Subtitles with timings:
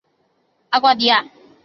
[0.71, 1.29] 阿瓜迪亚。